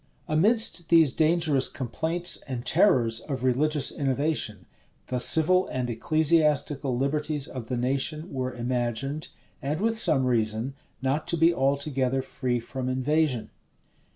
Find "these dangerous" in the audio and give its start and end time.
0.89-1.67